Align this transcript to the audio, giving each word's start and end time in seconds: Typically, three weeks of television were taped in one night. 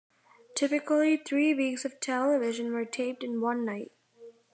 Typically, 0.55 1.15
three 1.15 1.53
weeks 1.53 1.85
of 1.85 1.99
television 1.99 2.73
were 2.73 2.85
taped 2.85 3.23
in 3.23 3.39
one 3.39 3.63
night. 3.63 3.91